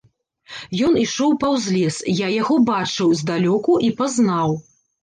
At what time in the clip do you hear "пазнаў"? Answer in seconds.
4.03-4.61